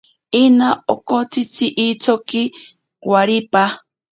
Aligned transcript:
Ina 0.43 0.69
okotsitzi 0.93 1.67
itsoki 1.87 2.43
waripa. 3.11 3.63